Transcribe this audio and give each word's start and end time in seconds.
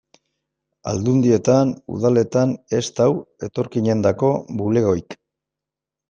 Aldundietan, 0.91 1.73
udaletan, 1.97 2.53
ez 2.77 2.81
dago 2.99 3.19
etorkinentzako 3.49 4.31
bulegorik. 4.63 5.17